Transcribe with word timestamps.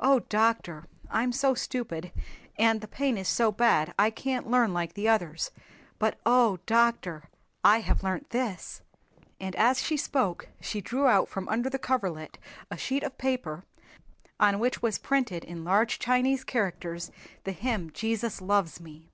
"Oh, 0.00 0.18
doctor, 0.28 0.86
I'm 1.12 1.30
so 1.30 1.54
stupid, 1.54 2.10
and 2.58 2.80
the 2.80 2.88
pain 2.88 3.16
is 3.16 3.28
so 3.28 3.52
bad 3.52 3.94
I 3.96 4.10
can't 4.10 4.50
learn 4.50 4.74
like 4.74 4.94
the 4.94 5.08
others. 5.08 5.52
But 6.00 6.18
oh, 6.26 6.58
doctor, 6.66 7.28
I 7.62 7.78
have 7.78 8.02
learnt 8.02 8.30
this," 8.30 8.82
and 9.38 9.54
as 9.54 9.80
she 9.80 9.96
spoke 9.96 10.48
she 10.60 10.80
drew 10.80 11.06
out 11.06 11.28
from 11.28 11.48
under 11.48 11.70
the 11.70 11.78
coverlet 11.78 12.36
a 12.68 12.76
sheet 12.76 13.04
of 13.04 13.16
paper 13.16 13.64
on 14.40 14.58
which 14.58 14.82
was 14.82 14.98
printed 14.98 15.44
in 15.44 15.62
large 15.62 16.00
Chinese 16.00 16.42
characters 16.42 17.12
the 17.44 17.52
hymn 17.52 17.92
"Jesus 17.94 18.40
Loves 18.40 18.80
Me." 18.80 19.08